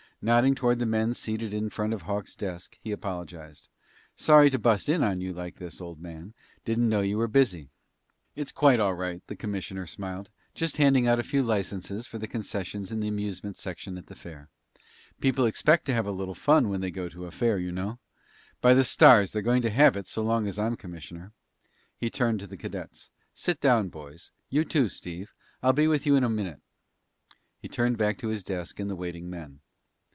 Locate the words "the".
0.77-0.85, 9.25-9.35, 12.19-12.27, 12.99-13.07, 14.05-14.15, 18.75-18.83, 22.47-22.57, 28.87-28.95